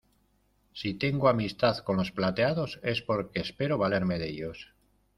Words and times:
si 0.73 0.95
tengo 0.95 1.29
amistad 1.29 1.77
con 1.77 1.95
los 1.97 2.11
plateados, 2.11 2.79
es 2.81 3.03
porque 3.03 3.39
espero 3.39 3.77
valerme 3.77 4.17
de 4.17 4.29
ellos... 4.29 4.73